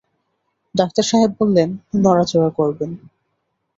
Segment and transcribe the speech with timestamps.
[0.75, 1.69] Doctor সাহেব বললেন,
[1.95, 2.91] নড়াচড়া করবেন।